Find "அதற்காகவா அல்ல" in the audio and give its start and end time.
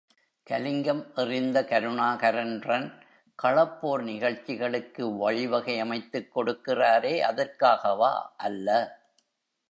7.21-8.99